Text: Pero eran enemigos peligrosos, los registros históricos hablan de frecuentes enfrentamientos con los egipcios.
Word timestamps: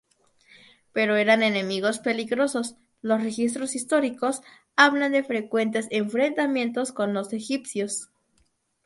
Pero 0.93 1.15
eran 1.15 1.43
enemigos 1.43 1.99
peligrosos, 1.99 2.75
los 3.03 3.21
registros 3.21 3.75
históricos 3.75 4.41
hablan 4.75 5.11
de 5.11 5.23
frecuentes 5.23 5.87
enfrentamientos 5.91 6.91
con 6.91 7.13
los 7.13 7.33
egipcios. 7.33 8.09